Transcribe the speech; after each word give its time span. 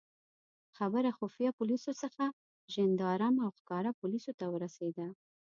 خبره 0.77 1.09
خفیه 1.19 1.49
پولیسو 1.57 1.91
څخه 2.01 2.25
ژندارم 2.73 3.35
او 3.43 3.49
ښکاره 3.57 3.91
پولیسو 3.99 4.31
ته 4.39 4.45
ورسېده. 4.53 5.07